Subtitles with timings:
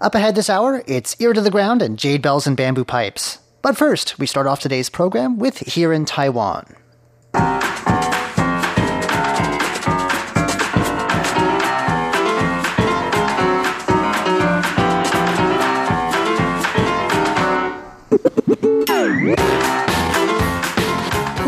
[0.00, 3.38] Up ahead this hour, it's Ear to the Ground and Jade Bells and Bamboo Pipes.
[3.62, 6.76] But first, we start off today's program with Here in Taiwan.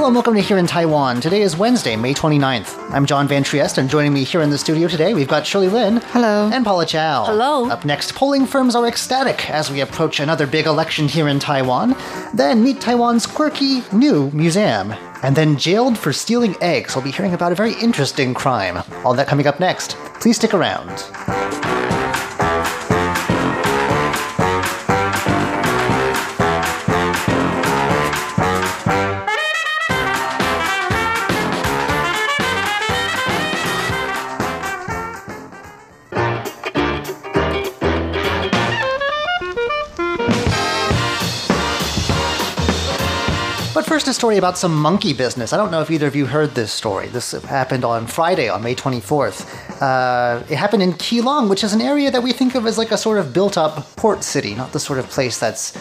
[0.00, 1.20] Hello and welcome to Here in Taiwan.
[1.20, 2.90] Today is Wednesday, May 29th.
[2.90, 5.68] I'm John Van Trieste, and joining me here in the studio today, we've got Shirley
[5.68, 5.98] Lin.
[5.98, 6.48] Hello.
[6.50, 7.26] And Paula Chow.
[7.26, 7.68] Hello.
[7.68, 11.94] Up next, polling firms are ecstatic as we approach another big election here in Taiwan.
[12.32, 14.94] Then meet Taiwan's quirky new museum.
[15.22, 16.96] And then jailed for stealing eggs.
[16.96, 18.82] We'll be hearing about a very interesting crime.
[19.04, 19.96] All that coming up next.
[20.18, 21.04] Please stick around.
[44.20, 45.54] Story about some monkey business.
[45.54, 47.08] I don't know if either of you heard this story.
[47.08, 49.38] This happened on Friday, on May 24th.
[49.80, 52.90] Uh, it happened in Keelung, which is an area that we think of as like
[52.90, 55.74] a sort of built up port city, not the sort of place that's.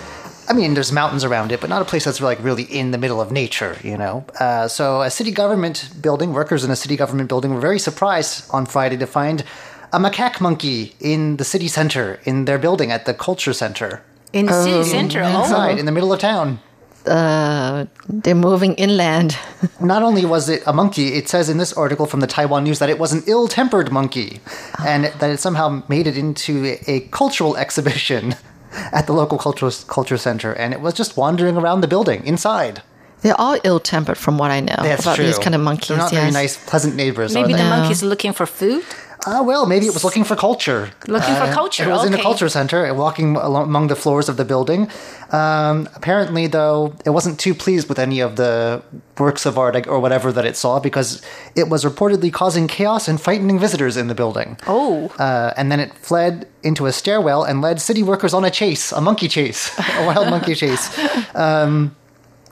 [0.50, 2.98] I mean, there's mountains around it, but not a place that's like really in the
[2.98, 4.24] middle of nature, you know.
[4.40, 8.50] Uh, so, a city government building, workers in a city government building were very surprised
[8.52, 9.44] on Friday to find
[9.92, 14.46] a macaque monkey in the city center, in their building at the culture center, In
[14.46, 15.24] the city center.
[15.24, 15.42] Oh.
[15.42, 16.60] inside in the middle of town.
[17.06, 19.38] Uh, they're moving inland.
[19.82, 22.80] Not only was it a monkey, it says in this article from the Taiwan News
[22.80, 24.42] that it was an ill tempered monkey
[24.86, 28.36] and that it somehow made it into a cultural exhibition
[28.92, 32.82] at the local cultural culture center and it was just wandering around the building inside.
[33.22, 35.26] They're all ill-tempered, from what I know That's about true.
[35.26, 35.90] these kind of monkeys.
[35.90, 36.22] They're not yes.
[36.22, 37.34] very nice, pleasant neighbors.
[37.34, 37.70] Maybe are the they?
[37.70, 38.84] monkey's looking for food.
[39.26, 40.92] Ah, well, maybe it was looking for culture.
[41.08, 44.30] Looking for Uh, culture, It was in a culture center, uh, walking among the floors
[44.30, 44.88] of the building.
[45.32, 48.82] Um, apparently, though, it wasn't too pleased with any of the
[49.18, 51.22] works of art or whatever that it saw because
[51.54, 54.58] it was reportedly causing chaos and frightening visitors in the building.
[54.68, 55.12] Oh.
[55.20, 58.94] Uh, and then it fled into a stairwell and led city workers on a chase,
[58.94, 60.90] a monkey chase, a wild monkey chase.
[61.36, 61.94] Um,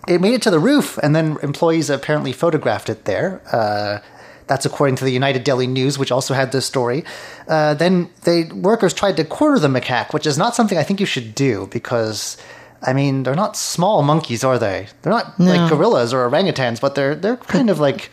[0.07, 3.41] it made it to the roof, and then employees apparently photographed it there.
[3.51, 3.99] Uh,
[4.47, 7.03] that's according to the United Daily News, which also had this story.
[7.47, 10.99] Uh, then they workers tried to corner the macaque, which is not something I think
[10.99, 12.37] you should do because,
[12.81, 14.87] I mean, they're not small monkeys, are they?
[15.01, 18.09] They're not like gorillas or orangutans, but they're they're kind of like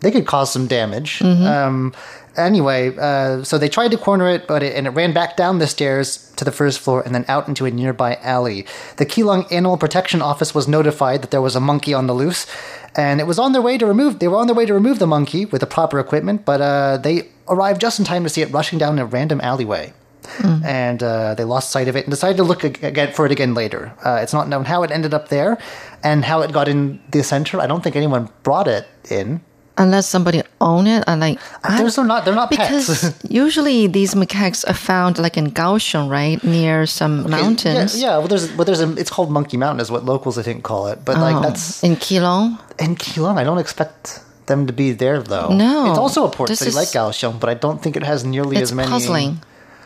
[0.00, 1.20] they could cause some damage.
[1.22, 1.92] Um,
[2.38, 5.58] anyway, uh, so they tried to corner it, but it, and it ran back down
[5.58, 8.64] the stairs to the first floor and then out into a nearby alley.
[8.96, 12.46] The Keelung Animal Protection Office was notified that there was a monkey on the loose,
[12.96, 14.18] and it was on their way to remove.
[14.18, 16.96] They were on their way to remove the monkey with the proper equipment, but uh,
[16.96, 19.92] they arrived just in time to see it rushing down a random alleyway.
[20.64, 23.54] And uh, they lost sight of it and decided to look again for it again
[23.54, 23.94] later.
[24.04, 25.58] Uh, it's not known how it ended up there
[26.04, 27.58] and how it got in the center.
[27.60, 29.40] I don't think anyone brought it in.
[29.78, 32.24] Unless somebody own it, and like I- They're so not.
[32.24, 32.68] They're not pets.
[32.68, 37.94] because usually these macaques are found like in Kaohsiung, right, near some mountains.
[37.96, 38.90] Yeah, yeah, well, there's, well, there's a.
[38.96, 41.04] It's called Monkey Mountain, is what locals I think call it.
[41.04, 42.58] But like Oh, that's in Keelung.
[42.80, 43.38] in Keelung.
[43.38, 45.50] I don't expect them to be there though.
[45.54, 48.24] No, it's also a port city is- like Kaohsiung, but I don't think it has
[48.24, 48.88] nearly as many.
[48.90, 49.38] puzzling.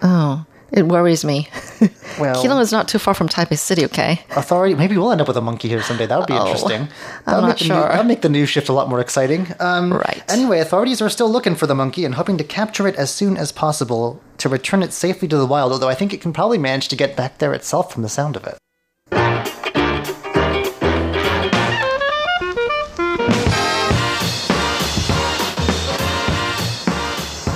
[0.03, 1.49] Oh, it worries me.
[2.21, 3.87] Well, Keelung is not too far from Taipei City.
[3.87, 4.21] Okay.
[4.37, 4.75] authority.
[4.75, 6.05] Maybe we'll end up with a monkey here someday.
[6.05, 6.83] That would be Oh, interesting.
[6.83, 6.89] I'm
[7.25, 7.77] That'll not make the sure.
[7.77, 9.47] New, that'll make the news shift a lot more exciting.
[9.61, 10.23] Um, Right.
[10.29, 13.39] Anyway, authorities are still looking for the monkey and hoping to capture it as soon
[13.39, 15.73] as possible to return it safely to the wild.
[15.73, 18.37] Although I think it can probably manage to get back there itself from the sound
[18.37, 18.59] of it.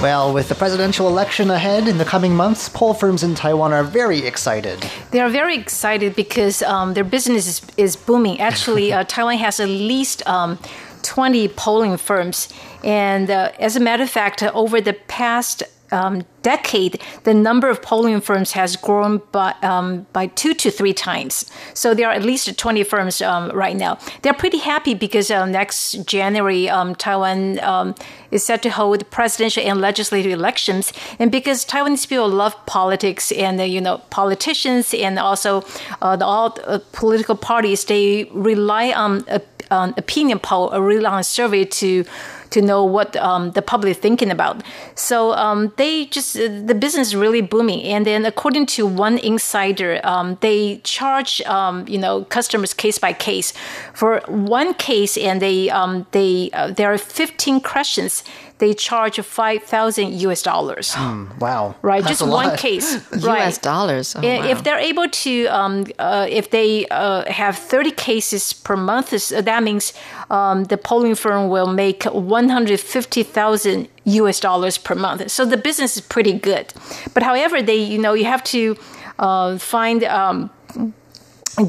[0.03, 3.83] Well, with the presidential election ahead in the coming months, poll firms in Taiwan are
[3.83, 4.87] very excited.
[5.11, 8.39] They are very excited because um, their business is, is booming.
[8.39, 10.59] Actually, uh, Taiwan has at least um,
[11.03, 12.49] 20 polling firms.
[12.85, 15.63] And uh, as a matter of fact, uh, over the past
[15.97, 20.93] um, decade, the number of polling firms has grown by, um, by two to three
[20.93, 21.51] times.
[21.75, 23.99] So there are at least 20 firms um, right now.
[24.23, 27.95] They're pretty happy because uh, next January, um, Taiwan um,
[28.31, 30.93] is set to hold presidential and legislative elections.
[31.19, 35.65] And because Taiwanese people love politics and, uh, you know, politicians and also
[36.03, 39.41] uh, the, all uh, political parties, they rely on, uh,
[39.71, 42.05] on opinion poll rely on survey to
[42.51, 44.63] to know what um, the public is thinking about.
[44.95, 47.83] So um, they just the business is really booming.
[47.85, 53.13] And then according to one insider, um, they charge um, you know customers case by
[53.13, 53.53] case
[53.95, 58.25] for one case, and they um, they uh, there are 15 questions
[58.59, 60.93] they charge 5,000 US dollars.
[60.95, 61.75] Mm, wow.
[61.83, 62.59] Right, That's just a one lot.
[62.59, 62.95] case.
[63.25, 64.17] US dollars.
[64.17, 64.49] Oh, wow.
[64.49, 69.41] If they're able to, um, uh, if they uh, have 30 cases per month, uh,
[69.43, 69.93] that means
[70.31, 75.31] um, the polling firm will make 150,000 US dollars per month.
[75.31, 76.73] So the business is pretty good.
[77.13, 78.77] But however, they, you know, you have to
[79.19, 80.51] uh, find um,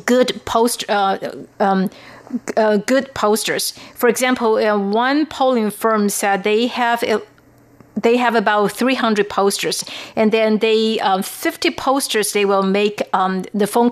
[0.05, 0.85] good post.
[2.27, 3.73] Uh, uh, good posters.
[3.95, 7.19] For example, uh, one polling firm said they have uh,
[7.95, 9.83] they have about 300 posters
[10.15, 13.89] and then they um, 50 posters they will make um, the phone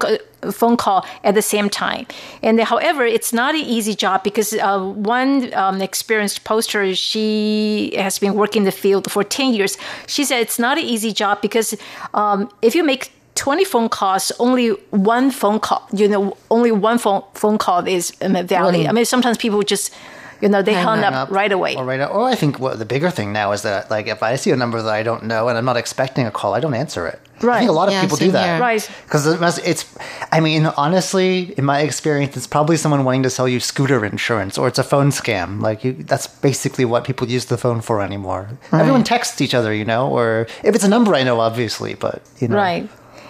[0.51, 2.05] phone call at the same time
[2.43, 8.19] and however it's not an easy job because uh, one um, experienced poster she has
[8.19, 11.41] been working in the field for 10 years she said it's not an easy job
[11.41, 11.75] because
[12.13, 16.97] um, if you make 20 phone calls, only one phone call, you know, only one
[16.97, 18.73] phone phone call is um, valid.
[18.75, 18.87] Really?
[18.87, 19.93] I mean, sometimes people just,
[20.41, 21.75] you know, they hung hang up, right away.
[21.75, 21.99] Or right.
[22.01, 24.55] Or I think what the bigger thing now is that like if I see a
[24.55, 27.19] number that I don't know and I'm not expecting a call, I don't answer it.
[27.41, 27.57] I Right.
[27.59, 28.45] think a lot of Yeah, people do that.
[28.45, 28.59] here.
[28.61, 28.89] Right.
[29.03, 29.83] Because it must, it's,
[30.31, 34.57] I mean, honestly, in my experience, it's probably someone wanting to sell you scooter insurance
[34.57, 35.61] or it's a phone scam.
[35.61, 38.47] Like, you, that's basically what people use the phone for anymore.
[38.71, 42.21] Everyone texts each other, you know, or if it's a number I know, obviously, but,
[42.39, 42.55] you know.
[42.55, 42.89] Right.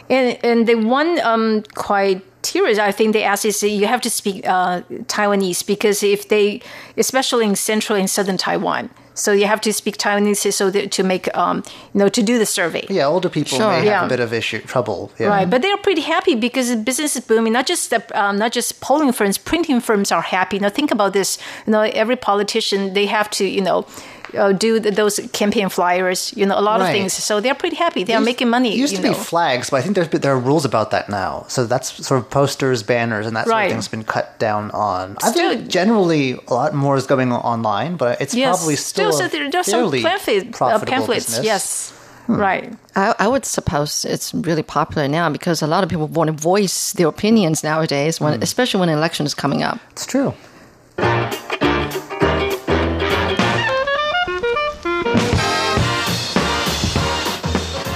[0.09, 4.45] And and the one um, criteria I think they ask is you have to speak
[4.47, 6.61] uh, Taiwanese because if they,
[6.97, 11.03] especially in central and southern Taiwan, so you have to speak Taiwanese so that, to
[11.03, 11.63] make um,
[11.93, 12.85] you know to do the survey.
[12.89, 13.69] Yeah, older people Sure.
[13.69, 14.05] may have Yeah.
[14.05, 15.11] a bit of issue, trouble.
[15.17, 15.27] Yeah.
[15.29, 17.53] Right, but they're pretty happy because the business is booming.
[17.53, 20.59] Not just the, um, not just polling firms, printing firms are happy.
[20.59, 21.37] Now think about this.
[21.65, 23.85] You know, every politician they have to you know
[24.37, 26.33] uh, do the, those campaign flyers.
[26.35, 26.87] You know, a lot Right.
[26.89, 27.13] of things.
[27.13, 28.03] So they're pretty happy.
[28.03, 28.73] They are making money.
[28.73, 30.91] It used you to be flags, but I think there's been- there are rules about
[30.91, 31.45] that now.
[31.47, 33.65] So that's sort of posters, banners, and that sort Right.
[33.65, 35.17] of thing's been cut down on.
[35.23, 39.25] I think generally a lot more is going online, but it's Yes, probably still, so
[39.25, 41.25] a there, there's some fairly pamphlet, uh, pamphlets.
[41.25, 41.45] business.
[41.45, 41.93] Yes,
[42.27, 42.73] right.
[42.95, 46.33] I, I would suppose it's really popular now because a lot of people want to
[46.33, 49.79] voice their opinions nowadays, when, especially when an election is coming up.
[49.91, 50.33] It's true.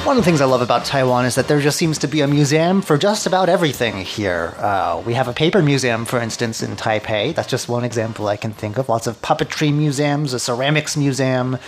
[0.09, 2.21] One of the things I love about Taiwan is that there just seems to be
[2.21, 4.56] a museum for just about everything here.
[4.57, 7.35] Uh, we have a paper museum, for instance, in Taipei.
[7.35, 8.89] That's just one example I can think of.
[8.89, 11.59] Lots of puppetry museums, a ceramics museum.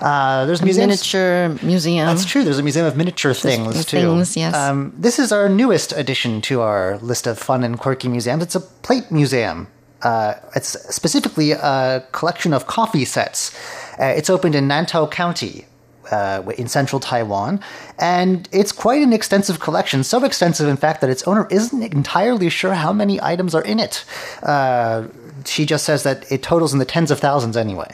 [0.00, 0.88] Uh, there's museums.
[0.88, 2.08] Miniature museum.
[2.08, 2.42] That's true.
[2.42, 3.98] There's a museum of miniature things too.
[3.98, 4.52] things, yes.
[4.52, 8.42] Um, this is our newest addition to our list of fun and quirky museums.
[8.42, 9.68] It's a plate museum.
[10.02, 13.56] Uh, it's specifically a collection of coffee sets.
[14.00, 15.66] Uh, it's opened in Nantou County.
[16.10, 17.60] Uh, in central Taiwan,
[17.98, 20.04] and it's quite an extensive collection.
[20.04, 23.80] So extensive, in fact, that its owner isn't entirely sure how many items are in
[23.80, 24.04] it.
[24.42, 25.08] Uh,
[25.44, 27.92] she just says that it totals in the tens of thousands anyway.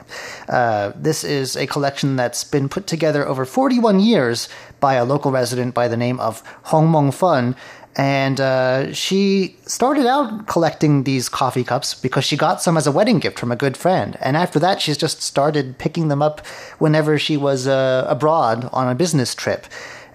[0.48, 4.48] Uh, this is a collection that's been put together over 41 years
[4.80, 7.56] by a local resident by the name of Hong Mong Fun.
[7.94, 12.92] And uh, she started out collecting these coffee cups because she got some as a
[12.92, 14.16] wedding gift from a good friend.
[14.20, 16.40] And after that, she's just started picking them up
[16.78, 19.66] whenever she was uh, abroad on a business trip.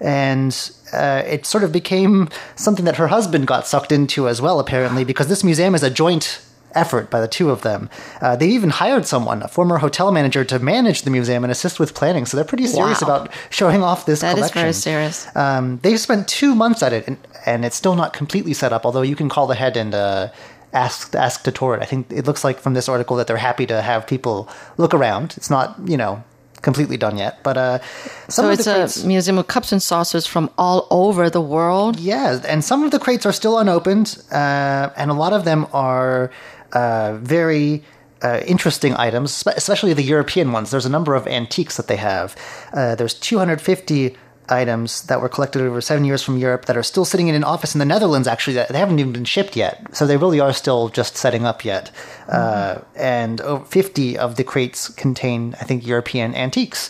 [0.01, 4.60] And uh, it sort of became something that her husband got sucked into as well,
[4.60, 6.41] apparently, because this museum is a joint
[6.74, 7.89] effort by the two of them.
[8.22, 11.79] Uh, they even hired someone, a former hotel manager, to manage the museum and assist
[11.79, 12.25] with planning.
[12.25, 13.07] So they're pretty serious Wow.
[13.07, 14.62] about showing off this That is collection.
[14.62, 15.27] very serious.
[15.36, 17.17] Um, they spent two months at it, and,
[17.48, 18.86] and it's still not completely set up.
[18.86, 20.27] Although you can call ahead and uh,
[20.74, 21.82] ask ask to tour it.
[21.82, 24.94] I think it looks like from this article that they're happy to have people look
[24.94, 25.34] around.
[25.38, 26.24] It's not you know
[26.62, 27.80] completely done yet, but uh,
[28.27, 31.42] some So of it's the a museum of cups and saucers from all over the
[31.42, 32.00] world.
[32.00, 35.68] yeah, and some of the crates are still unopened, uh, and a lot of them
[35.74, 36.32] are
[36.74, 37.84] uh, very
[38.24, 40.72] uh, interesting items, especially the European ones.
[40.72, 42.36] There's a number of antiques that they have.
[42.74, 44.18] Uh, there's 250
[44.50, 47.44] items that were collected over seven years from Europe that are still sitting in an
[47.44, 49.86] office in the Netherlands, actually, that they haven't even been shipped yet.
[49.96, 51.92] So they really are still just setting up yet.
[52.27, 56.89] Uh, and over 50 of the crates contain, I think, European antiques.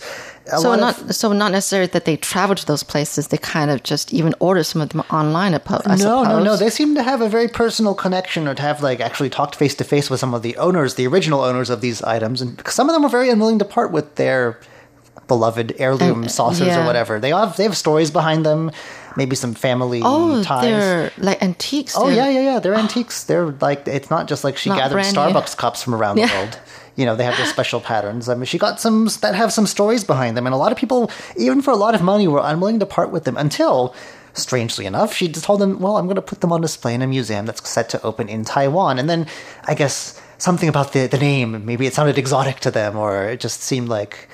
[0.51, 3.27] A So not of- so not necessarily that they travel to those places.
[3.27, 5.53] They kind of just even order some of them online.
[5.53, 5.59] I
[5.97, 6.55] no, no, no.
[6.55, 9.75] They seem to have a very personal connection, or to have like actually talked face
[9.75, 12.87] to face with some of the owners, the original owners of these items, and some
[12.89, 14.57] of them were very unwilling to part with their
[15.27, 16.81] beloved heirloom And- uh, saucers yeah.
[16.81, 17.19] or whatever.
[17.19, 18.71] They have they have stories behind them,
[19.15, 20.63] maybe some family Oh, ties.
[20.63, 21.95] they're like antiques.
[21.97, 22.59] Oh They're- yeah, yeah, yeah.
[22.59, 23.23] They're antiques.
[23.25, 25.19] They're like it's not just like she gathered brand new.
[25.21, 26.27] Starbucks cups from around Yeah.
[26.27, 26.59] the world.
[26.95, 28.27] You know, they have their special patterns.
[28.27, 30.77] I mean, she got some that have some stories behind them, and a lot of
[30.79, 33.93] people, even for a lot of money, were unwilling to part with them until.
[34.33, 37.01] Strangely enough, she just told them, "Well, I'm going to put them on display in
[37.01, 39.25] a museum that's set to open in Taiwan." And then,
[39.65, 43.39] I guess something about the the name, maybe it sounded exotic to them, or it
[43.39, 44.29] just seemed like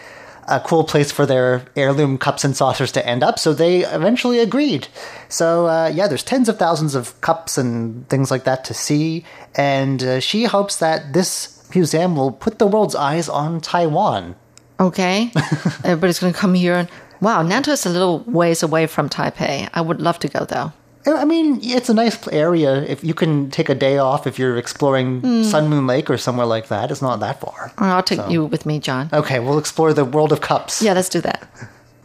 [0.47, 4.39] a cool place for their heirloom cups and saucers to end up, so they eventually
[4.39, 4.87] agreed.
[5.29, 9.25] So, uh, yeah, there's tens of thousands of cups and things like that to see,
[9.55, 14.35] and uh, she hopes that this museum will put the world's eyes on Taiwan.
[14.79, 15.31] Okay.
[15.83, 16.75] Everybody's going to come here.
[16.75, 16.89] And,
[17.21, 19.69] wow, Nantou is a little ways away from Taipei.
[19.73, 20.73] I would love to go, though.
[21.05, 22.81] I mean, it's a nice area.
[22.83, 25.43] If you can take a day off if you're exploring hmm.
[25.43, 27.73] Sun Moon Lake or somewhere like that, it's not that far.
[27.77, 29.09] I'll take you with me, John.
[29.11, 30.81] Okay, we'll explore the world of cups.
[30.81, 31.47] Yeah, let's do that.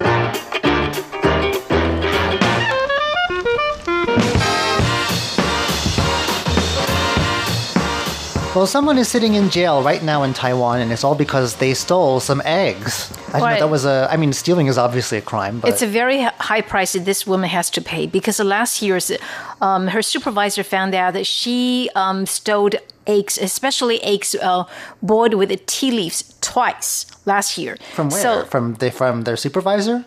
[8.58, 11.74] Well, someone is sitting in jail right now in Taiwan, and it's all because they
[11.74, 13.08] stole some eggs.
[13.28, 14.08] I didn't know that was a.
[14.10, 17.24] I mean, stealing is obviously a crime, but It's a very high price that this
[17.24, 18.98] woman has to pay because last year,
[19.60, 22.70] um, her supervisor found out that she um, stole
[23.06, 24.64] eggs, especially eggs uh,
[25.02, 27.76] boiled with tea leaves, twice last year.
[27.94, 28.20] from where?
[28.20, 30.04] So, from the from their supervisor?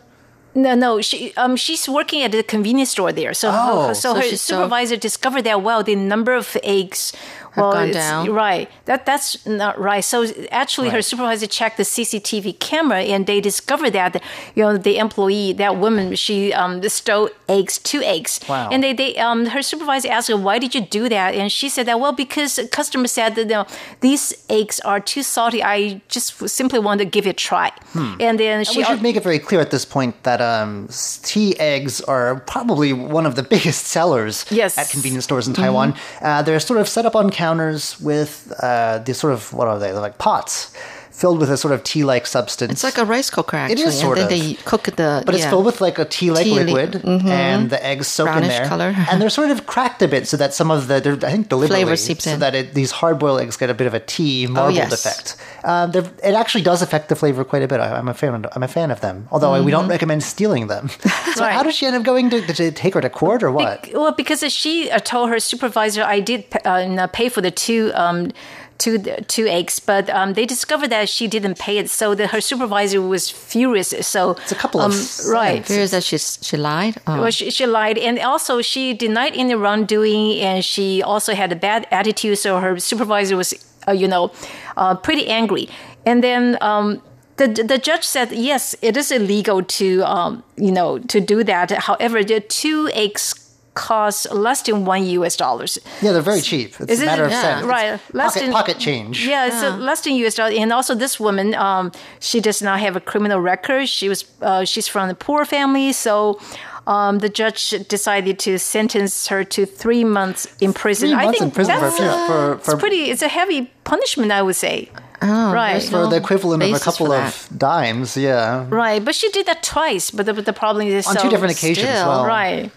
[0.55, 3.33] No, no, she um, she's working at a convenience store there.
[3.33, 6.57] So, Oh, her, so, so her she's so- supervisor discovered that well, the number of
[6.63, 7.13] eggs
[7.51, 8.29] Have well, gone down.
[8.31, 8.69] Right.
[8.85, 10.03] That that's not right.
[10.03, 14.21] So actually, her supervisor checked the CCTV camera, and they discovered that
[14.55, 18.39] you know the employee, that woman, she um stole eggs, two eggs.
[18.47, 18.69] Wow.
[18.71, 21.67] And they they um her supervisor asked her, "Why did you do that?" And she
[21.69, 23.65] said that well because a customer said that you know,
[23.99, 25.61] these eggs are too salty.
[25.63, 27.71] I just simply want to give it a try.
[27.93, 28.15] Hmm.
[28.19, 30.89] And then she we should make it very clear at this point that um,
[31.23, 34.77] tea eggs are probably one of the biggest sellers Yes.
[34.77, 35.95] at convenience stores in Taiwan.
[36.21, 39.79] Uh, they're sort of set up on counters with uh, these sort of what are
[39.79, 39.91] they?
[39.91, 40.73] They're like pots
[41.11, 42.71] filled with a sort of tea-like substance.
[42.71, 43.83] It's like a rice cooker, It actually.
[43.83, 44.45] is sort and then of.
[44.47, 45.23] they cook the.
[45.25, 48.33] but it's filled with like a tea-like Tea li- liquid, and the eggs soak in
[48.33, 48.95] Brownish there, color.
[49.11, 51.49] and they're sort of cracked a bit so that some of the they're, I think
[51.49, 52.39] deliberately Flavor seeps so in.
[52.39, 54.93] that it, these hard-boiled eggs get a bit of a tea marbled yes.
[54.93, 55.35] effect.
[55.63, 57.79] Um, it actually does affect the flavor quite a bit.
[57.79, 58.45] I, I'm a fan.
[58.53, 59.69] I'm a fan of them, although we Mm-hmm.
[59.81, 60.89] don't recommend stealing them.
[61.35, 61.53] so Right.
[61.53, 62.41] how does she end up going to?
[62.41, 63.83] Did they take her to court or what?
[63.83, 67.91] Bec- Well, because she uh, told her supervisor, I did uh, pay for the two.
[67.95, 68.31] Um,
[68.81, 68.97] Two,
[69.27, 72.99] two eggs, but um, they discovered that she didn't pay it, so that her supervisor
[72.99, 73.93] was furious.
[74.01, 75.63] So It's a couple of um, right.
[75.63, 76.97] furious that she's, she lied.
[77.05, 77.21] Oh.
[77.21, 81.55] Well, she, she lied, and also she denied any wrongdoing, and she also had a
[81.55, 82.39] bad attitude.
[82.39, 83.53] So her supervisor was,
[83.87, 84.31] uh, you know,
[84.77, 85.69] uh, pretty angry.
[86.05, 87.03] And then um,
[87.37, 91.69] the the judge said, yes, it is illegal to, um, you know, to do that.
[91.71, 93.35] However, the two eggs
[93.73, 95.35] cost less than one U.S.
[95.37, 95.79] dollars.
[96.01, 96.75] Yeah, they're very cheap.
[96.79, 97.41] It's Is a it- matter of yeah.
[97.41, 97.65] cents.
[97.67, 99.27] Right, It's less Pocket, than- pocket change.
[99.27, 100.35] Yeah, it's less than U.S.
[100.35, 100.51] dollar.
[100.51, 103.87] And also, this woman, um, she does not have a criminal record.
[103.87, 106.39] She was, uh, she's from a poor family, so.
[106.87, 111.09] Um, the judge decided to sentence her to three months in prison.
[111.09, 113.11] Three I months think in prison for, that's, uh, for, for, it's pretty.
[113.11, 114.89] It's a heavy punishment, I would say.
[115.21, 118.17] right, there's for the equivalent of a couple of dimes.
[118.17, 118.65] Yeah.
[118.71, 119.05] right.
[119.05, 120.09] But she did that twice.
[120.09, 121.87] But the, but the problem is On so two different occasions.
[121.87, 122.71] still, well, right.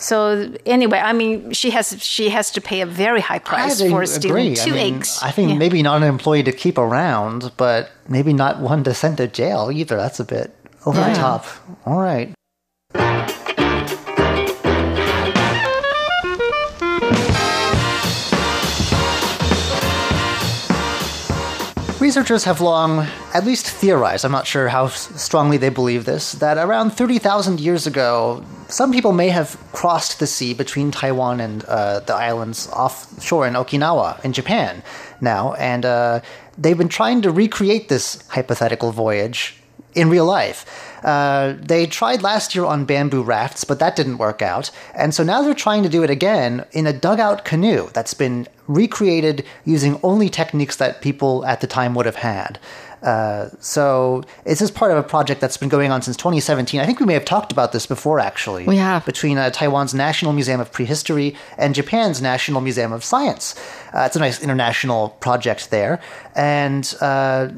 [0.00, 3.86] So anyway, I mean, she has she has to pay a very high price for
[4.02, 4.06] agree.
[4.06, 5.20] stealing two I mean, eggs.
[5.22, 5.58] I think Yeah.
[5.58, 9.70] maybe not an employee to keep around, but maybe not one to send to jail
[9.72, 9.96] either.
[9.96, 10.54] That's a bit
[10.86, 11.44] over the top.
[11.84, 12.32] All right.
[22.00, 26.56] Researchers have long, at least theorized, I'm not sure how strongly they believe this, that
[26.56, 32.00] around 30,000 years ago, some people may have crossed the sea between Taiwan and uh,
[32.00, 34.82] the islands offshore in Okinawa, in Japan,
[35.20, 36.20] now, and uh,
[36.56, 39.56] they've been trying to recreate this hypothetical voyage
[39.94, 40.89] in real life.
[41.02, 44.70] Uh, they tried last year on bamboo rafts, but that didn't work out.
[44.94, 48.46] And so now they're trying to do it again in a dugout canoe that's been
[48.66, 52.58] recreated using only techniques that people at the time would have had.
[53.02, 56.80] Uh, so this is part of a project that's been going on since 2017.
[56.80, 58.66] I think we may have talked about this before, actually.
[58.66, 59.04] We have.
[59.06, 63.54] Between uh, Taiwan's National Museum of Prehistory and Japan's National Museum of Science.
[63.94, 66.00] Uh, it's a nice international project there.
[66.34, 67.48] And uh,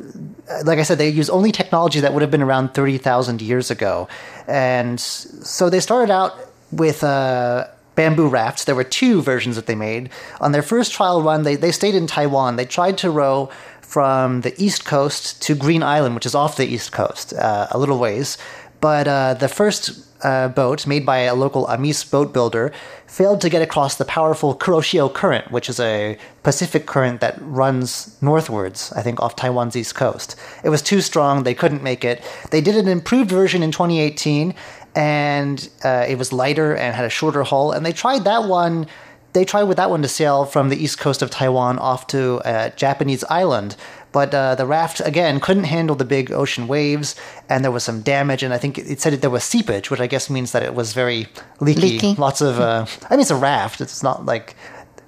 [0.65, 4.09] like I said, they use only technology that would have been around 30,000 years ago.
[4.47, 6.37] And so they started out
[6.71, 8.65] with uh, bamboo rafts.
[8.65, 10.11] There were two versions that they made.
[10.41, 12.57] On their first trial run, they, they stayed in Taiwan.
[12.57, 13.51] They tried to row
[13.93, 17.79] from the east coast to Green Island, which is off the east coast, uh, a
[17.79, 18.39] little ways.
[18.81, 19.83] But uh, the first
[20.25, 22.73] uh, boat made by a local Amis boat builder
[23.07, 28.17] failed to get across the powerful Kuroshio Current, which is a Pacific current that runs
[28.23, 30.37] northwards, I think, off Taiwan's east coast.
[30.65, 32.25] It was too strong, they couldn't make it.
[32.51, 34.55] They did an improved version in 2018,
[34.95, 38.87] and uh, it was lighter and had a shorter hull, and they tried that one
[39.33, 42.41] they tried with that one to sail from the east coast of Taiwan off to
[42.45, 43.77] a Japanese island.
[44.13, 47.17] But uh, the raft, again, couldn't handle the big ocean waves,
[47.49, 48.43] and there was some damage.
[48.43, 50.75] And I think it said that there was seepage, which I guess means that it
[50.75, 51.29] was very
[51.61, 51.81] leaky.
[51.81, 52.15] Leaky.
[52.15, 53.81] Lots of, uh, I mean, it's a raft.
[53.81, 54.55] It's not like,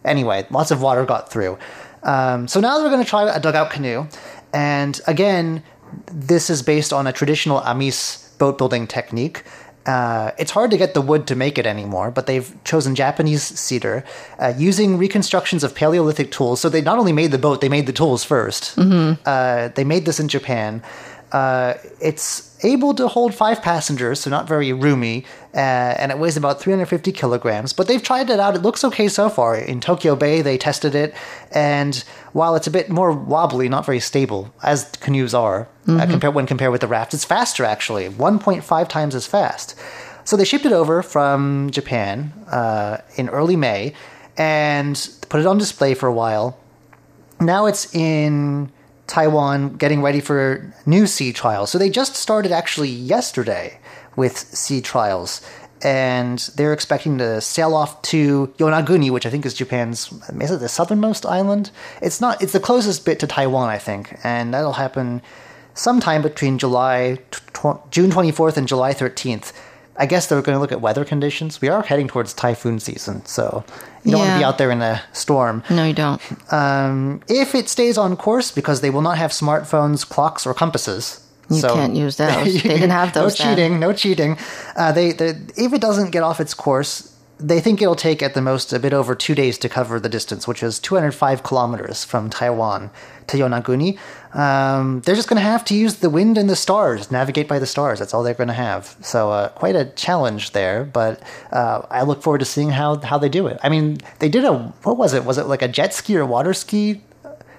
[0.06, 1.58] anyway, lots of water got through.
[2.02, 4.06] Um, so now we're going to try a dugout canoe.
[4.54, 5.62] And again,
[6.06, 9.42] this is based on a traditional Amis boat building technique.
[9.86, 13.42] Uh, it's hard to get the wood to make it anymore, but they've chosen Japanese
[13.42, 14.02] cedar
[14.38, 16.60] uh, using reconstructions of Paleolithic tools.
[16.60, 18.78] So they not only made the boat, they made the tools 1st
[19.26, 20.82] Uh, they made this in Japan.
[21.34, 25.58] Uh, it's able to hold five passengers, so not very roomy, uh,
[25.98, 27.72] and it weighs about 350 kilograms.
[27.72, 29.56] But they've tried it out; it looks okay so far.
[29.56, 31.12] In Tokyo Bay, they tested it,
[31.50, 31.96] and
[32.34, 36.46] while it's a bit more wobbly, not very stable, as canoes are uh, compared when
[36.46, 39.74] compared with the raft, it's faster actually, 1.5 times as fast.
[40.22, 43.92] So they shipped it over from Japan uh, in early May,
[44.36, 44.96] and
[45.28, 46.56] put it on display for a while
[47.40, 48.70] now it's in
[49.06, 51.70] Taiwan getting ready for new sea trials.
[51.70, 53.78] So they just started actually yesterday
[54.16, 55.46] with sea trials.
[55.82, 60.60] And they're expecting to sail off to Yonaguni, which I think is Japan's is it
[60.60, 61.70] the southernmost island?
[62.00, 64.18] It's not it's the closest bit to Taiwan, I think.
[64.24, 65.20] And that'll happen
[65.74, 69.52] sometime between July tw- June 24th and July 13th.
[69.96, 71.60] I guess they're going to look at weather conditions.
[71.60, 73.64] We are heading towards typhoon season, so
[74.02, 76.20] you don't want to be out there in a storm No, you don't.
[77.28, 81.20] if it stays on course, because they will not have smartphones, clocks, or compasses.
[81.50, 82.54] You can't use those.
[82.54, 83.56] You They didn't have those No then.
[83.56, 83.80] cheating.
[83.80, 84.38] No cheating.
[84.76, 88.34] Uh, they, they, if it doesn't get off its course, they think it'll take at
[88.34, 92.04] the most a bit over two days to cover the distance, which is 205 kilometers
[92.04, 92.90] from Taiwan
[93.26, 93.98] to Yonaguni.
[94.34, 97.58] Um, they're just going to have to use the wind and the stars, navigate by
[97.58, 97.98] the stars.
[97.98, 98.96] That's all they're going to have.
[99.00, 101.22] So uh, quite a challenge there, but
[101.52, 103.58] uh, I look forward to seeing how how they do it.
[103.62, 105.24] I mean, they did a what was it?
[105.24, 107.00] Was it like a jet ski or water ski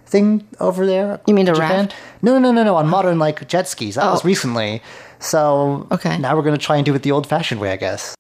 [0.06, 1.20] thing over there?
[1.28, 1.86] You mean the Japan?
[1.88, 1.96] raft?
[2.22, 2.76] No, no, no, no, no.
[2.78, 3.96] On modern like jet skis.
[3.96, 4.28] That was Oh.
[4.28, 4.82] recently.
[5.20, 6.18] So Okay.
[6.18, 8.14] now we're going to try and do it the old-fashioned way, I guess.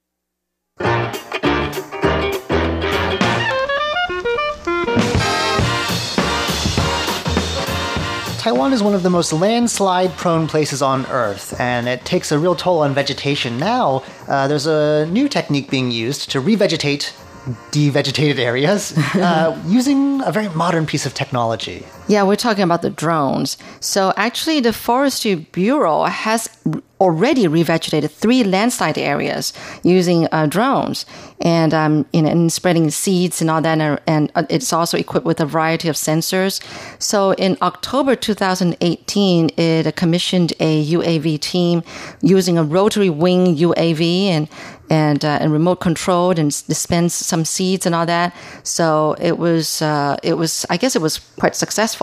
[8.45, 12.37] Taiwan is one of the most landslide prone places on Earth, and it takes a
[12.37, 13.57] real toll on vegetation.
[13.57, 17.11] Now, uh, there's a new technique being used to revegetate
[17.71, 21.87] devegetated areas uh, using a very modern piece of technology.
[22.07, 23.57] Yeah, we're talking about the drones.
[23.79, 26.49] So actually, the Forestry Bureau has
[26.99, 31.05] already revegetated three landslide areas using uh, drones,
[31.41, 33.79] and um, know, and spreading seeds and all that.
[33.79, 36.61] And, and uh, it's also equipped with a variety of sensors.
[36.99, 41.83] So in October 2018, it commissioned a UAV team
[42.21, 44.47] using a rotary wing UAV and
[44.89, 48.35] and uh, and remote controlled and dispense some seeds and all that.
[48.63, 51.94] So it was uh, it was I guess it was quite successful.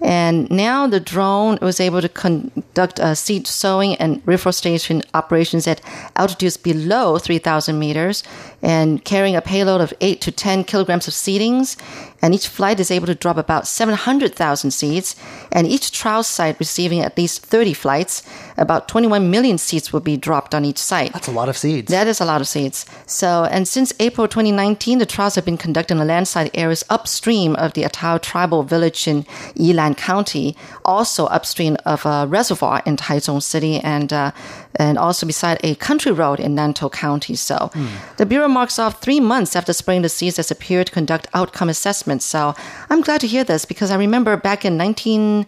[0.00, 5.80] And now the drone was able to conduct uh, seed sowing and reforestation operations at
[6.16, 8.22] altitudes below 3,000 meters
[8.62, 11.76] and carrying a payload of 8 to 10 kilograms of seedings.
[12.22, 15.16] And each flight is able to drop about 700,000 seeds.
[15.52, 18.22] And each trial site receiving at least 30 flights,
[18.56, 21.12] about 21 million seeds will be dropped on each site.
[21.12, 21.90] That's a lot of seeds.
[21.90, 22.86] That is a lot of seeds.
[23.06, 27.54] So, and since April 2019, the trials have been conducted in the landslide areas upstream
[27.56, 29.24] of the Atao tribal village in
[29.54, 34.32] Yilan County, also upstream of a reservoir in Taichung City, and uh,
[34.78, 37.34] and also beside a country road in Nantou County.
[37.34, 37.70] So,
[38.16, 41.28] the bureau marks off three months after spraying the seeds as a period to conduct
[41.34, 42.24] outcome assessments.
[42.24, 42.54] So,
[42.90, 45.46] I'm glad to hear this because I remember back in 19.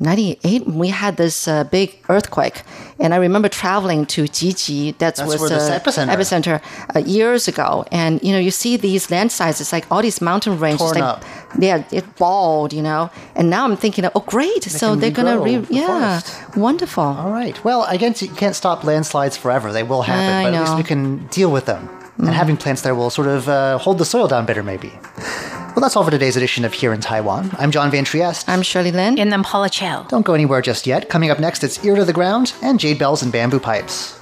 [0.00, 2.62] 98 we had this uh, big earthquake
[2.98, 6.62] and i remember traveling to Jiji that's, That's was uh, epicenter- epicenter
[6.96, 10.58] uh, years ago and you know you see these landslides it's like all these mountain
[10.58, 11.24] ranges Torn like up.
[11.58, 15.56] yeah it bald you know and now i'm thinking oh great so they're gonna re
[15.56, 16.56] the yeah forest.
[16.56, 17.62] wonderful All right.
[17.64, 19.72] Well, I guess you can't stop landslides forever.
[19.72, 21.88] They will happen, but at least we can deal with them.
[22.26, 24.92] And having plants there will sort of uh, hold the soil down better, maybe.
[25.16, 27.50] Well, that's all for today's edition of Here in Taiwan.
[27.58, 28.48] I'm John Van Trieste.
[28.48, 30.02] i'm shirley Lin And I'm Paula Chow.
[30.08, 31.08] Don't go anywhere just yet.
[31.08, 34.18] Coming up next, it's Ear to the Ground and Jade Bells and Bamboo Pipes.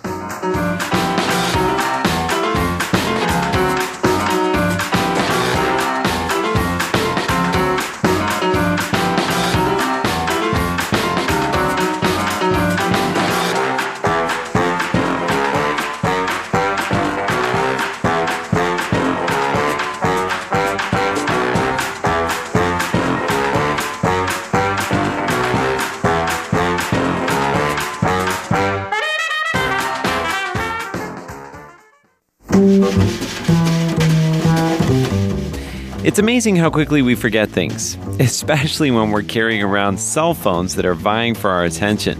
[36.19, 40.85] It's amazing how quickly we forget things, especially when we're carrying around cell phones that
[40.85, 42.19] are vying for our attention.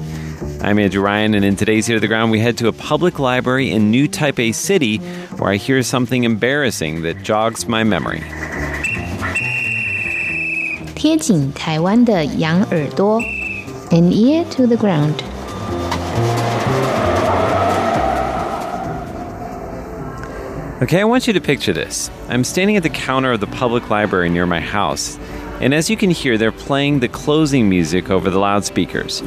[0.63, 3.19] I'm Andrew Ryan, and in today's Ear to the Ground, we head to a public
[3.19, 4.99] library in New Taipei City
[5.39, 8.23] where I hear something embarrassing that jogs my memory.
[10.95, 13.21] 贴紧台湾的羊耳朵
[13.91, 15.25] an ear to the ground.
[20.81, 22.09] Okay, I want you to picture this.
[22.29, 25.19] I'm standing at the counter of the public library near my house,
[25.61, 29.21] and as you can hear, they're playing the closing music over the loudspeakers.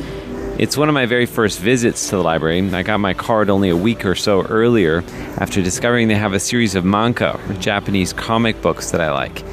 [0.57, 2.61] It's one of my very first visits to the library.
[2.73, 5.03] I got my card only a week or so earlier
[5.39, 9.43] after discovering they have a series of manga, or Japanese comic books that I like.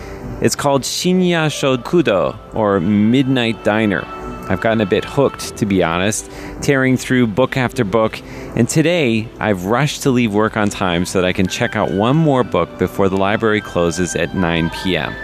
[0.40, 4.06] It's called Shinya Shokudo, or Midnight Diner.
[4.48, 6.30] I've gotten a bit hooked, to be honest,
[6.62, 8.20] tearing through book after book,
[8.56, 11.90] and today I've rushed to leave work on time so that I can check out
[11.90, 15.14] one more book before the library closes at 9 p.m.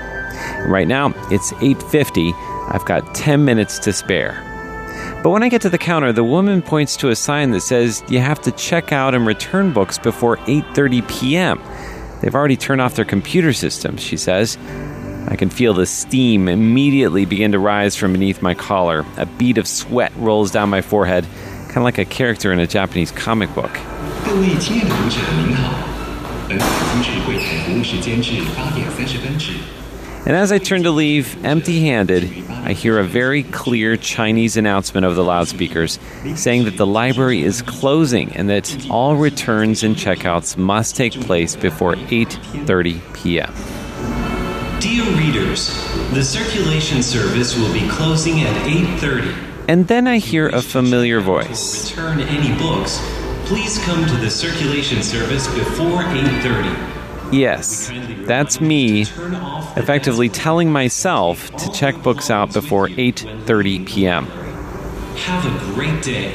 [0.71, 2.33] Right now, it's 8:50.
[2.69, 4.41] I've got 10 minutes to spare.
[5.23, 8.05] But when I get to the counter, the woman points to a sign that says
[8.09, 11.63] you have to check out and return books before 8:30 p.m.
[12.21, 14.59] They've already turned off their computer systems, she says.
[15.27, 19.05] I can feel the steam immediately begin to rise from beneath my collar.
[19.17, 21.25] A bead of sweat rolls down my forehead,
[21.67, 23.71] kind of like a character in a Japanese comic book.
[30.27, 35.05] And as I turn to leave, empty handed, I hear a very clear Chinese announcement
[35.05, 35.99] of the loudspeakers
[36.35, 41.57] saying that the library is closing and that all returns and checkouts must take place
[41.57, 43.84] before 8:30 p.m.
[44.85, 49.35] Dear readers, the circulation service will be closing at 8:30.
[49.67, 51.91] And then I hear a familiar voice.
[51.91, 53.01] Return any books.
[53.47, 56.77] Please come to the circulation service before 8:30.
[57.33, 57.91] Yes,
[58.27, 64.27] that's me Turn off the effectively telling myself to check books out before 8:30 p.m.
[65.17, 66.35] Have a great day.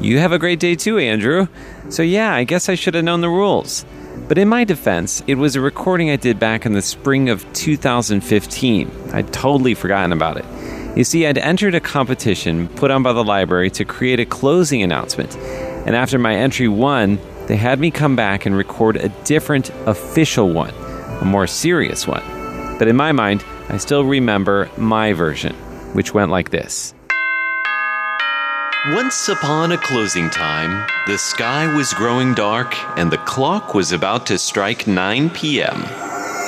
[0.00, 1.48] You have a great day too, Andrew.
[1.88, 3.84] So yeah, I guess I should have known the rules.
[4.28, 7.44] But in my defense, it was a recording I did back in the spring of
[7.52, 8.90] 2015.
[9.12, 10.44] I'd totally forgotten about it.
[10.96, 14.82] You see, I'd entered a competition put on by the library to create a closing
[14.82, 15.36] announcement.
[15.36, 20.50] And after my entry won, they had me come back and record a different official
[20.50, 20.74] one,
[21.20, 22.22] a more serious one.
[22.78, 25.54] But in my mind, I still remember my version,
[25.92, 26.95] which went like this.
[28.90, 34.24] Once upon a closing time, the sky was growing dark and the clock was about
[34.24, 35.82] to strike 9 p.m.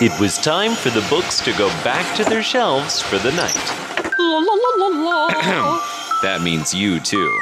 [0.01, 3.53] It was time for the books to go back to their shelves for the night.
[6.23, 7.41] that means you too.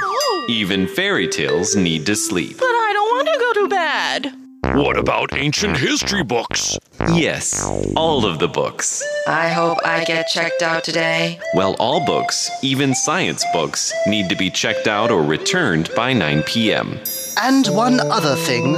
[0.49, 2.57] Even fairy tales need to sleep.
[2.57, 4.46] But I don't want to go to bed.
[4.75, 6.79] What about ancient history books?
[7.13, 9.03] Yes, all of the books.
[9.29, 11.39] I hope I get checked out today.
[11.55, 16.43] Well, all books, even science books, need to be checked out or returned by 9
[16.43, 16.99] p.m.
[17.39, 18.75] And one other thing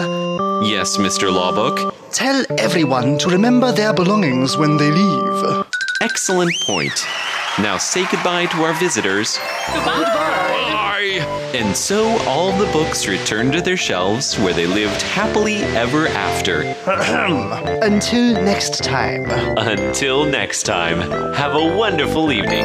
[0.62, 1.30] Yes, Mr.
[1.32, 1.94] Lawbook.
[2.12, 5.64] tell everyone to remember their belongings when they leave.
[6.00, 6.98] Excellent point.
[7.60, 9.36] Now say goodbye to our visitors.
[9.66, 10.58] Goodbye.
[11.54, 16.62] And so all the books returned to their shelves where they lived happily ever after.
[17.82, 19.24] Until next time.
[19.58, 21.00] Until next time,
[21.34, 22.64] have a wonderful evening.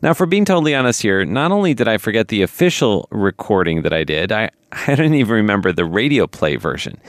[0.00, 3.92] Now, for being totally honest here, not only did I forget the official recording that
[3.92, 4.50] I did, I,
[4.86, 7.00] I don't even remember the radio play version.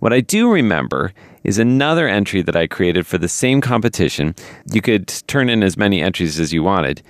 [0.00, 1.12] What I do remember
[1.44, 4.34] is another entry that I created for the same competition.
[4.72, 7.02] You could turn in as many entries as you wanted.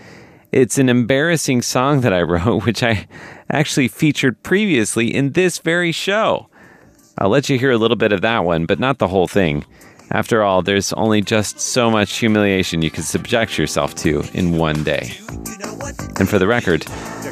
[0.51, 3.07] It's an embarrassing song that I wrote, which I
[3.49, 6.49] actually featured previously in this very show.
[7.17, 9.65] I'll let you hear a little bit of that one, but not the whole thing.
[10.13, 14.83] After all, there's only just so much humiliation you can subject yourself to in one
[14.83, 15.13] day.
[16.19, 16.83] And for the record,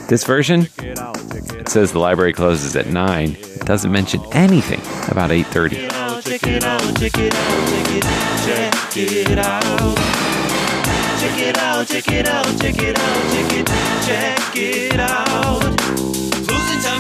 [0.09, 3.31] this version it says the library closes at 9.
[3.31, 5.89] It doesn't mention anything about 8:30.
[6.23, 7.69] Check it out, check it out,
[11.89, 13.17] check it out, check it out.
[14.07, 15.98] Check it out.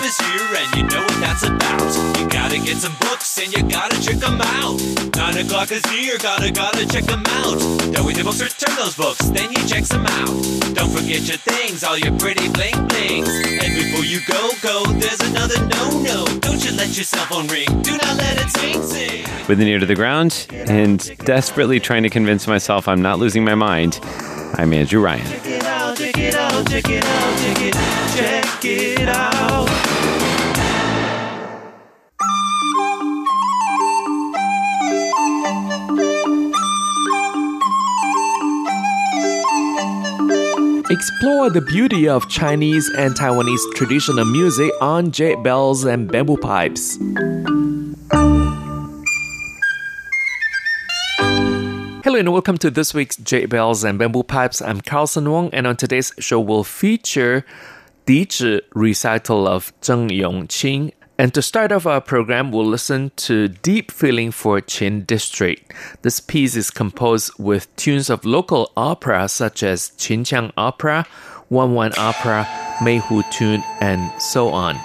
[0.08, 2.18] Closing time is here and you know what that's about.
[2.18, 4.80] You gotta get some books and you gotta check them out.
[5.16, 7.58] Nine o'clock is near, gotta, gotta check them out.
[7.92, 10.28] Then with the books, return those books, then you check them out.
[10.74, 13.28] Don't forget your things, all your pretty bling blings.
[13.28, 16.24] And before you go, go, there's another no-no.
[16.40, 19.24] Don't you let your cell phone ring, do not let it sing, sing.
[19.48, 23.44] With an ear to the ground and desperately trying to convince myself I'm not losing
[23.44, 24.00] my mind,
[24.54, 25.26] I'm Andrew Ryan.
[25.26, 29.77] Check it out, check it out, check it out, check it out.
[40.98, 46.98] Explore the beauty of Chinese and Taiwanese traditional music on jade bells and bamboo pipes.
[52.02, 54.60] Hello and welcome to this week's Jade Bells and Bamboo Pipes.
[54.60, 57.46] I'm Carlson Wong, and on today's show we'll feature
[58.06, 60.94] Di Zhi recital of Zheng Yongqing.
[61.20, 65.74] And to start off our program, we'll listen to Deep Feeling for Qin District.
[66.02, 71.06] This piece is composed with tunes of local opera such as Qinqiang Opera,
[71.50, 72.44] Wan Wan Opera,
[72.78, 74.76] Meihu Tune, and so on.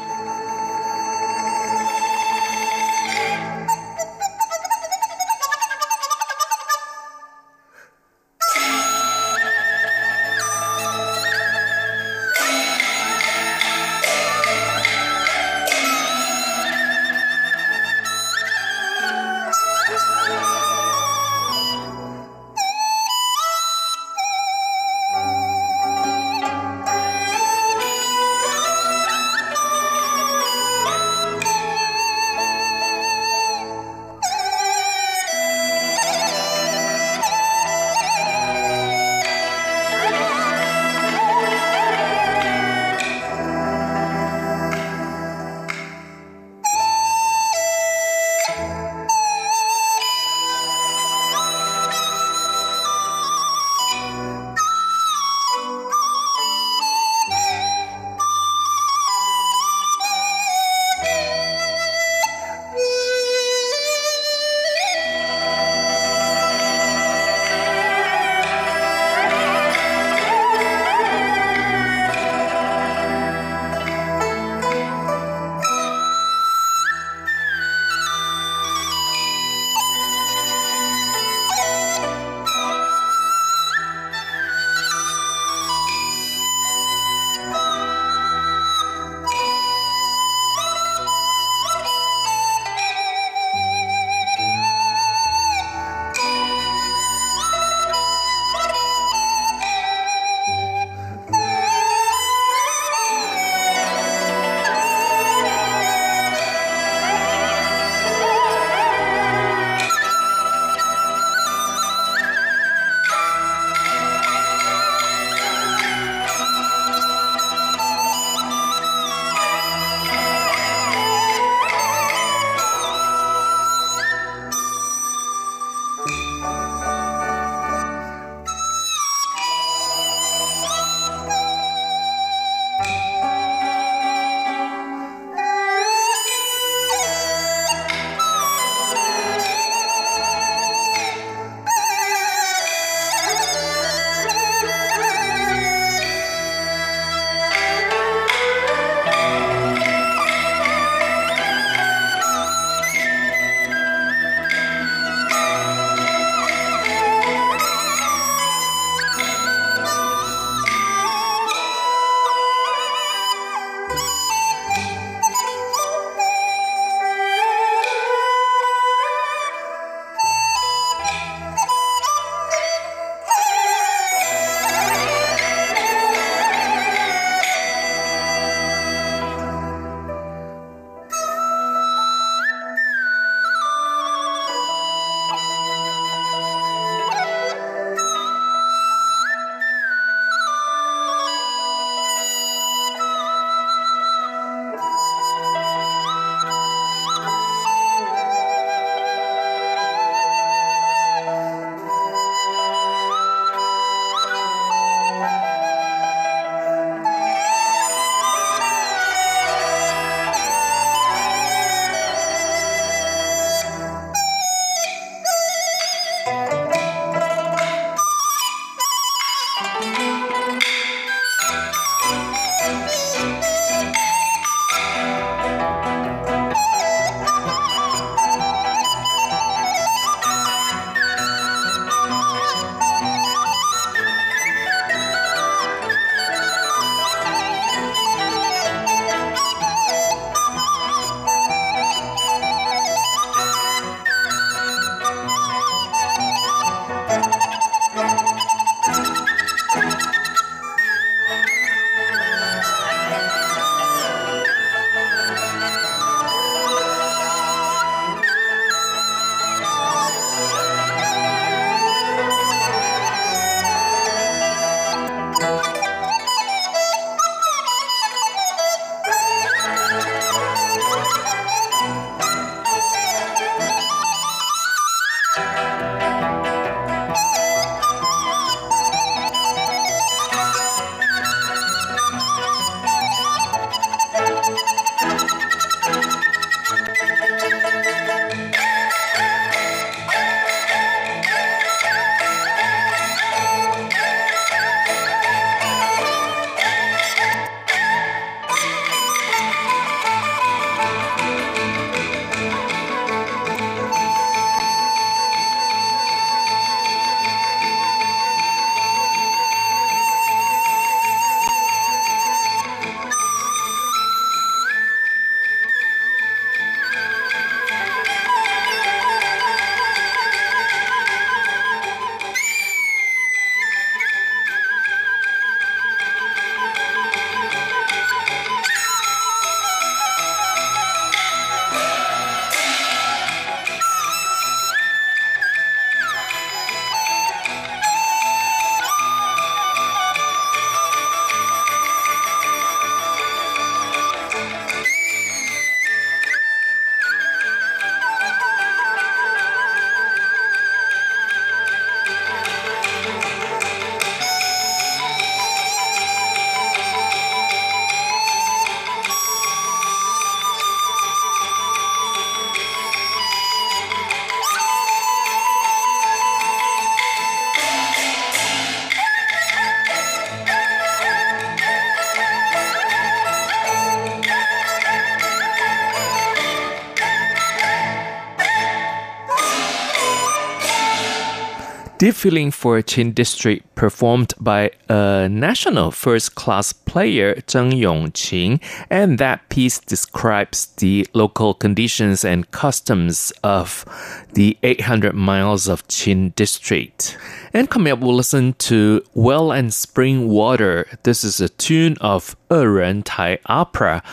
[382.03, 389.17] Deep Feeling for Qin District performed by a national first class player, Zheng Yongqing, and
[389.19, 393.85] that piece describes the local conditions and customs of
[394.33, 397.17] the 800 miles of Qin District.
[397.53, 400.85] And coming up, we'll listen to Well and Spring Water.
[401.03, 404.03] This is a tune of Eren Tai opera.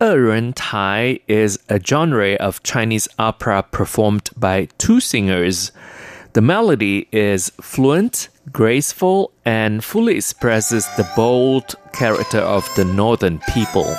[0.00, 5.72] Eren Tai is a genre of Chinese opera performed by two singers.
[6.32, 13.92] The melody is fluent, graceful, and fully expresses the bold character of the northern people.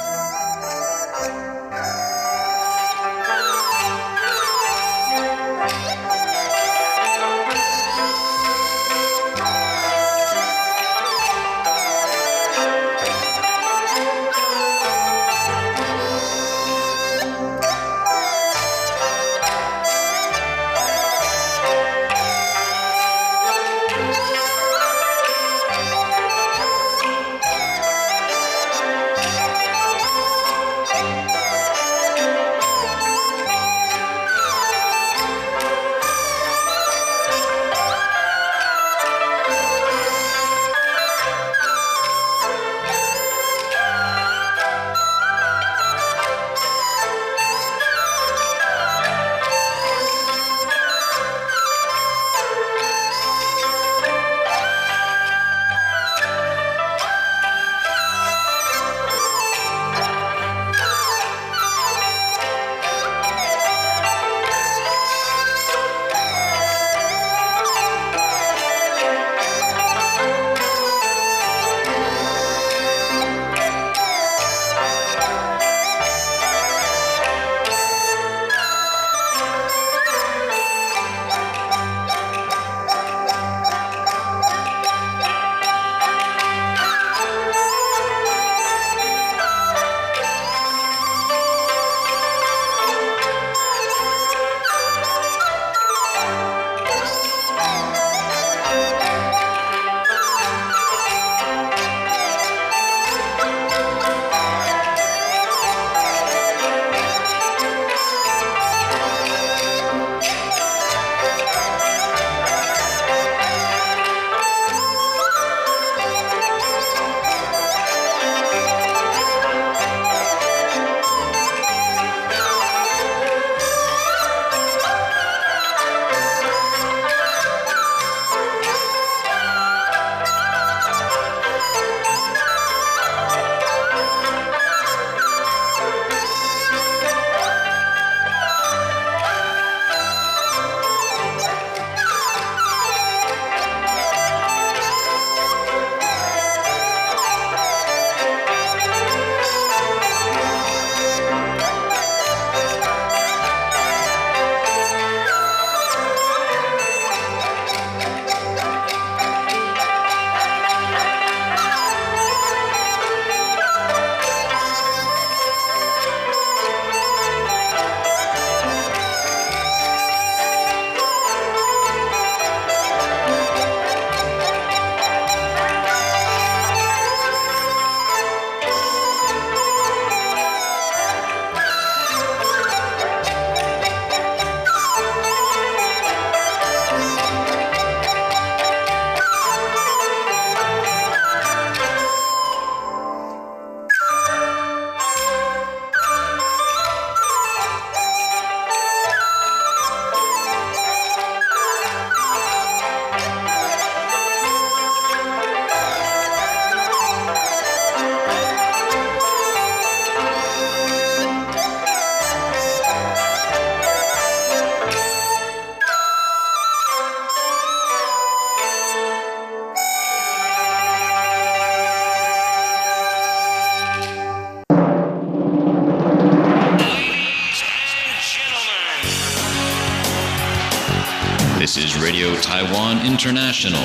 [233.32, 233.80] International.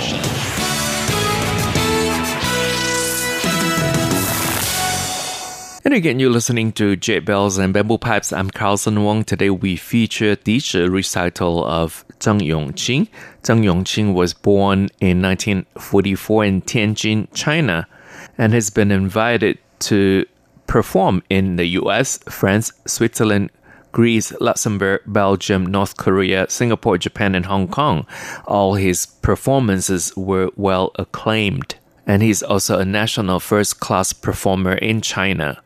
[5.84, 8.32] And again, you're listening to Jade Bells and Bamboo Pipes.
[8.32, 9.22] I'm Carlson Wong.
[9.22, 13.06] Today we feature the recital of Zheng Yongqing.
[13.44, 17.86] Zheng Yongqing was born in 1944 in Tianjin, China,
[18.36, 20.26] and has been invited to
[20.66, 23.52] perform in the US, France, Switzerland,
[23.96, 28.06] Greece, Luxembourg, Belgium, North Korea, Singapore, Japan, and Hong Kong.
[28.46, 31.76] All his performances were well acclaimed.
[32.06, 35.62] And he's also a national first class performer in China.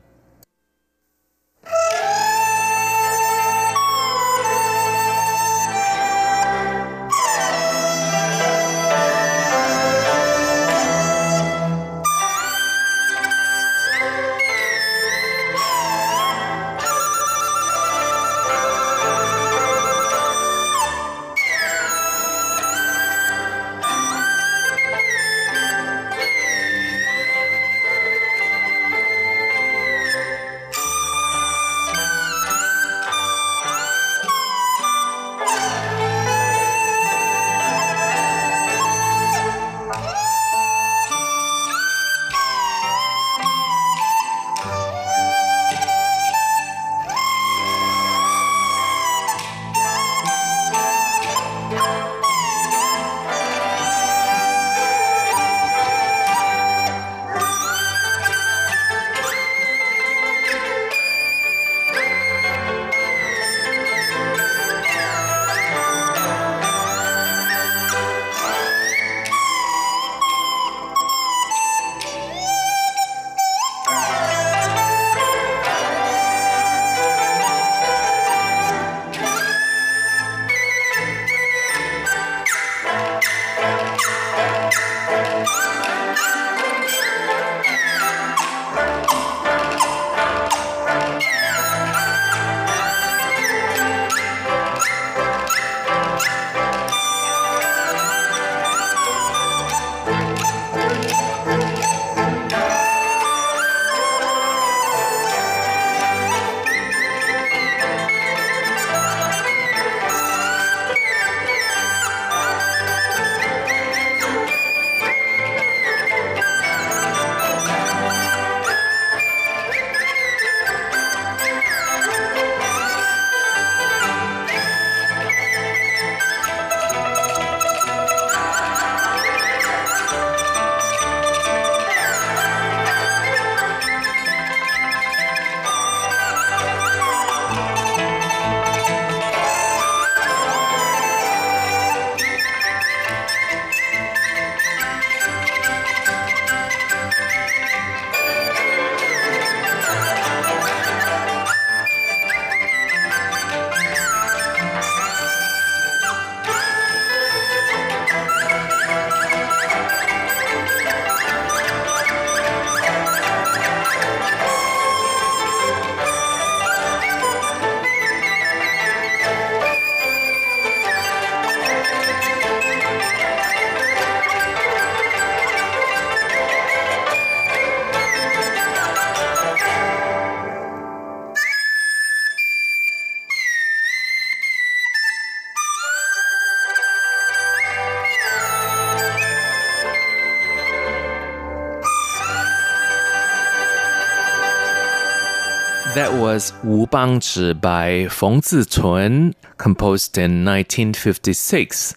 [196.01, 201.95] That was Wu Bangzi by Feng Zicun, composed in 1956.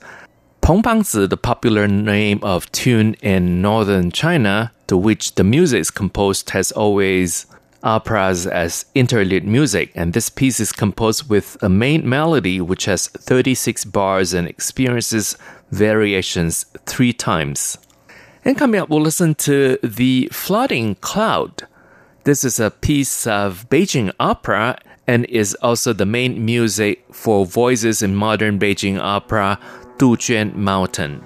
[0.60, 5.90] Peng Bangzi, the popular name of tune in northern China, to which the music is
[5.90, 7.46] composed, has always
[7.82, 13.08] operas as interlude music, and this piece is composed with a main melody which has
[13.08, 15.38] 36 bars and experiences
[15.72, 17.78] variations three times.
[18.44, 21.68] And coming up, we'll listen to The Flooding Cloud.
[22.26, 28.02] This is a piece of Beijing opera and is also the main music for voices
[28.02, 29.60] in modern Beijing opera
[29.98, 31.22] Dujuan Mountain.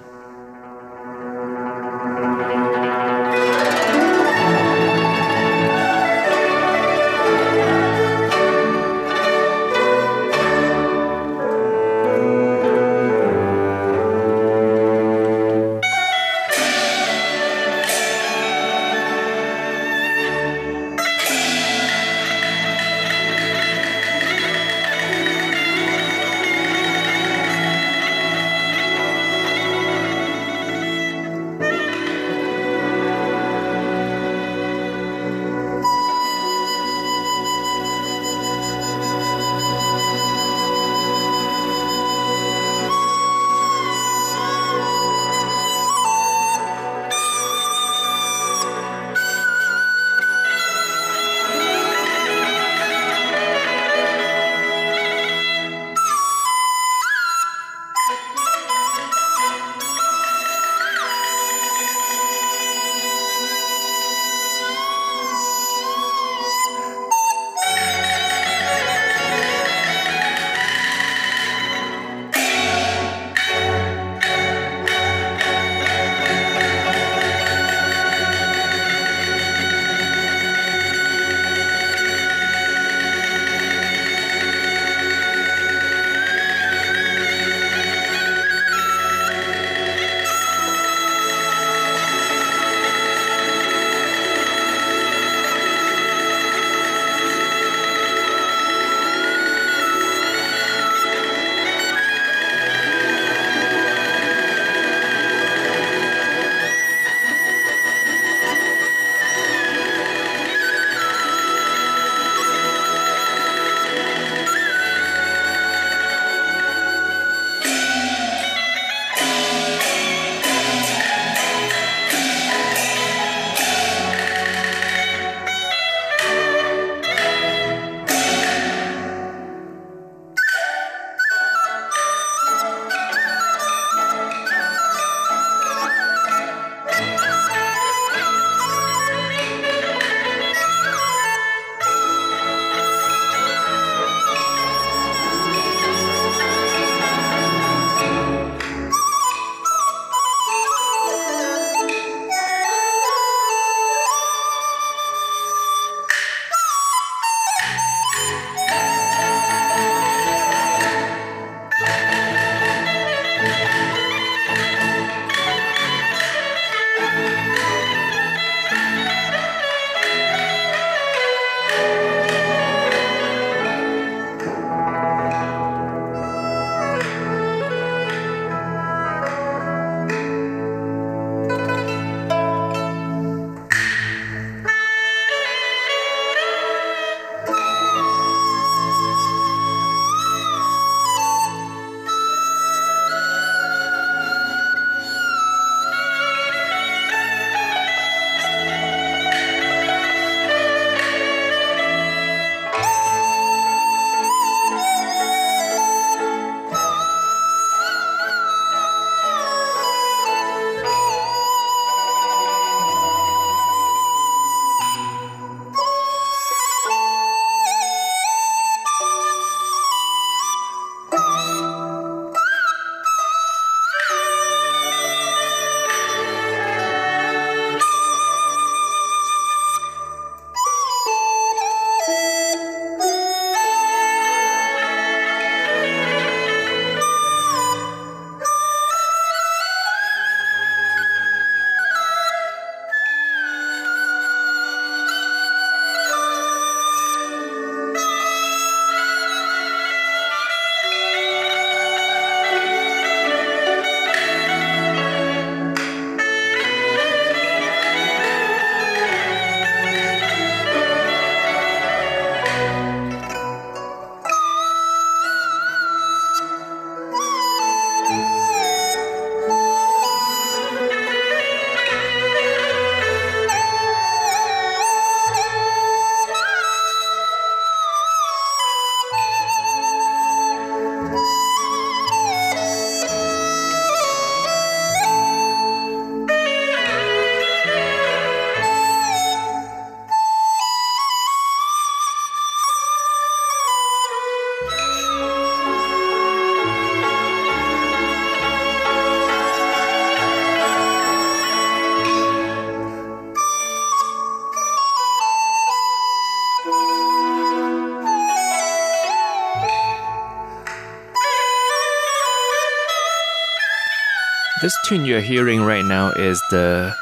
[314.68, 316.94] This tune you're hearing right now is the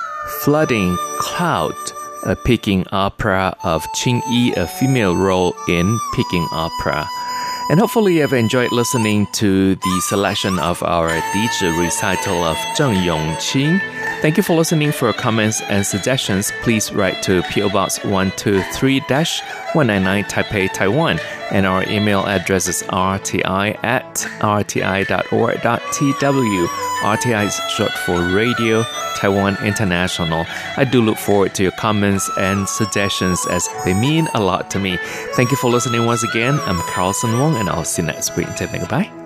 [0.45, 1.75] Flooding Cloud,
[2.25, 7.09] uh, a Peking opera of Qing Yi, a female role in Peking opera.
[7.69, 13.81] And hopefully you've enjoyed listening to the selection of our dizi recital of Zheng Yongqing.
[14.23, 14.93] Thank you for listening.
[14.93, 19.43] For comments and suggestions, please write to PO Box 123-199
[20.31, 21.19] Taipei, Taiwan.
[21.51, 25.07] And our email address is rti at rti.org.tw.
[27.03, 28.85] RTI is short for Radio
[29.17, 30.47] Taiwan International.
[30.77, 34.79] I do look forward to your comments and suggestions as they mean a lot to
[34.79, 34.99] me.
[35.35, 36.59] Thank you for listening once again.
[36.61, 38.49] I'm Carlson Wong, and I'll see you next week.
[38.59, 39.26] Goodbye.